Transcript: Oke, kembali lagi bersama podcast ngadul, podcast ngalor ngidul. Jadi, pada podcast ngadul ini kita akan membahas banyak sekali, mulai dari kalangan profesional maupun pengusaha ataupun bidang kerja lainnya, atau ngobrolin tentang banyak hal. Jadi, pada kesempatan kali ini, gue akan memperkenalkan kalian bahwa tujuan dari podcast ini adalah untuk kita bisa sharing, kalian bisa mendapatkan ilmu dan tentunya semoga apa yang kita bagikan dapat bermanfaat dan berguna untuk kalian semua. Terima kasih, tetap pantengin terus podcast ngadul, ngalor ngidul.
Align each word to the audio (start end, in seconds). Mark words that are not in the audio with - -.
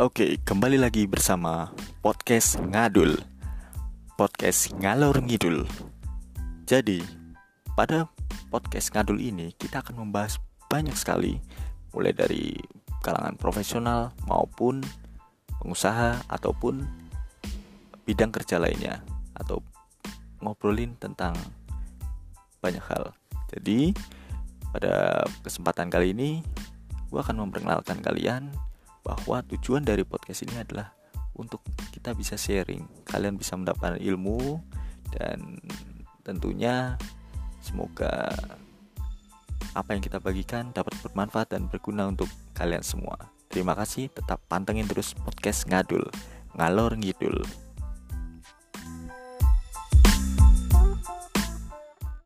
Oke, 0.00 0.40
kembali 0.40 0.80
lagi 0.80 1.04
bersama 1.04 1.76
podcast 2.00 2.56
ngadul, 2.56 3.20
podcast 4.16 4.72
ngalor 4.80 5.20
ngidul. 5.20 5.68
Jadi, 6.64 7.04
pada 7.76 8.08
podcast 8.48 8.96
ngadul 8.96 9.20
ini 9.20 9.52
kita 9.60 9.84
akan 9.84 10.00
membahas 10.08 10.40
banyak 10.72 10.96
sekali, 10.96 11.36
mulai 11.92 12.16
dari 12.16 12.56
kalangan 13.04 13.36
profesional 13.36 14.16
maupun 14.24 14.80
pengusaha 15.60 16.24
ataupun 16.32 16.80
bidang 18.08 18.32
kerja 18.32 18.56
lainnya, 18.56 19.04
atau 19.36 19.60
ngobrolin 20.40 20.96
tentang 20.96 21.36
banyak 22.64 22.80
hal. 22.88 23.12
Jadi, 23.52 23.92
pada 24.72 25.28
kesempatan 25.44 25.92
kali 25.92 26.16
ini, 26.16 26.40
gue 27.12 27.20
akan 27.20 27.44
memperkenalkan 27.44 28.00
kalian 28.00 28.48
bahwa 29.04 29.42
tujuan 29.54 29.82
dari 29.84 30.04
podcast 30.04 30.44
ini 30.44 30.60
adalah 30.60 30.92
untuk 31.36 31.64
kita 31.94 32.12
bisa 32.12 32.36
sharing, 32.36 32.84
kalian 33.08 33.40
bisa 33.40 33.56
mendapatkan 33.56 33.96
ilmu 33.96 34.60
dan 35.14 35.58
tentunya 36.22 37.00
semoga 37.64 38.28
apa 39.72 39.94
yang 39.94 40.02
kita 40.02 40.18
bagikan 40.18 40.74
dapat 40.74 40.92
bermanfaat 41.00 41.54
dan 41.54 41.70
berguna 41.70 42.10
untuk 42.10 42.26
kalian 42.52 42.82
semua. 42.82 43.16
Terima 43.50 43.74
kasih, 43.74 44.10
tetap 44.10 44.38
pantengin 44.46 44.86
terus 44.86 45.14
podcast 45.14 45.66
ngadul, 45.66 46.06
ngalor 46.54 46.94
ngidul. 46.94 47.42